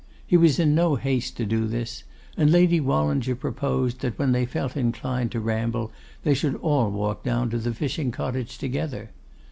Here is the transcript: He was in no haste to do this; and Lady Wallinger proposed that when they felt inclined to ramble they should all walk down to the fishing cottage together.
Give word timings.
He 0.25 0.35
was 0.35 0.57
in 0.57 0.73
no 0.73 0.95
haste 0.95 1.37
to 1.37 1.45
do 1.45 1.67
this; 1.67 2.03
and 2.35 2.51
Lady 2.51 2.79
Wallinger 2.79 3.35
proposed 3.35 3.99
that 4.01 4.17
when 4.17 4.31
they 4.31 4.47
felt 4.47 4.75
inclined 4.75 5.31
to 5.31 5.39
ramble 5.39 5.91
they 6.23 6.33
should 6.33 6.55
all 6.55 6.89
walk 6.89 7.21
down 7.23 7.51
to 7.51 7.59
the 7.59 7.71
fishing 7.71 8.09
cottage 8.11 8.57
together. 8.57 9.11